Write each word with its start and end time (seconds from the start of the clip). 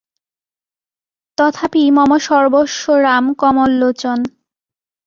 তথাপি 1.37 1.83
মম 1.97 2.11
সর্বস্ব 2.27 2.83
রাম 3.05 3.25
কমললোচনঃ। 3.33 4.23